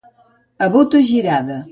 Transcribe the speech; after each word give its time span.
A 0.67 0.69
bota 0.75 1.01
girada. 1.11 1.59